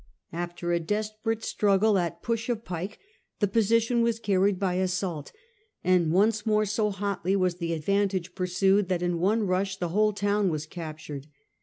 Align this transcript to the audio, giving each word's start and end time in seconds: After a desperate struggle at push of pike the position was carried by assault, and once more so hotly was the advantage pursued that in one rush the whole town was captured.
After 0.33 0.71
a 0.71 0.79
desperate 0.79 1.43
struggle 1.43 1.95
at 1.99 2.23
push 2.23 2.49
of 2.49 2.65
pike 2.65 2.97
the 3.39 3.47
position 3.47 4.01
was 4.01 4.19
carried 4.19 4.57
by 4.57 4.73
assault, 4.73 5.31
and 5.83 6.11
once 6.11 6.43
more 6.43 6.65
so 6.65 6.89
hotly 6.89 7.35
was 7.35 7.57
the 7.57 7.73
advantage 7.73 8.33
pursued 8.33 8.89
that 8.89 9.03
in 9.03 9.19
one 9.19 9.45
rush 9.45 9.77
the 9.77 9.89
whole 9.89 10.11
town 10.13 10.49
was 10.49 10.65
captured. 10.65 11.27